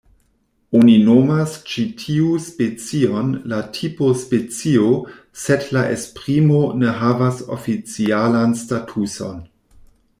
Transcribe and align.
Oni 0.77 0.93
nomas 1.09 1.51
ĉi 1.71 1.83
tiu 2.03 2.31
specion 2.45 3.29
la 3.53 3.59
"tipo-specio" 3.77 4.89
sed 5.45 5.69
la 5.77 5.85
esprimo 5.99 6.63
ne 6.81 6.97
havas 7.03 7.47
oficialan 7.59 8.61
statuson. 8.65 9.49